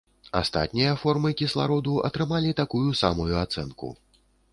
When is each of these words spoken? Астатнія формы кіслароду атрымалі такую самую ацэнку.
Астатнія 0.37 0.93
формы 1.01 1.31
кіслароду 1.41 1.93
атрымалі 2.09 2.55
такую 2.61 2.89
самую 3.03 3.29
ацэнку. 3.43 3.93